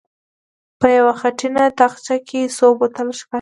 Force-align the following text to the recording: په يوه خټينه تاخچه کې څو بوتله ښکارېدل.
په 0.79 0.87
يوه 0.97 1.13
خټينه 1.19 1.63
تاخچه 1.79 2.15
کې 2.27 2.41
څو 2.57 2.65
بوتله 2.79 3.11
ښکارېدل. 3.19 3.29